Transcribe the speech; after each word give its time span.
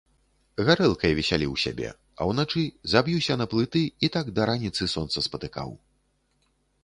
Гарэлкай 0.69 1.11
весяліў 1.19 1.53
сябе, 1.63 1.89
а 2.19 2.27
ўначы 2.29 2.63
заб'юся 2.93 3.35
на 3.41 3.45
плыты 3.53 3.83
і 4.07 4.11
так 4.15 4.25
да 4.39 4.47
раніцы 4.53 4.83
сонца 4.95 5.17
спатыкаў. 5.29 5.69